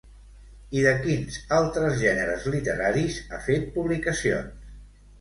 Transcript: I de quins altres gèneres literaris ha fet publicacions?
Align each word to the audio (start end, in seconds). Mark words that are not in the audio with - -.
I 0.79 0.85
de 0.85 0.93
quins 1.03 1.37
altres 1.59 1.95
gèneres 2.01 2.49
literaris 2.57 3.23
ha 3.39 3.45
fet 3.49 3.73
publicacions? 3.81 4.79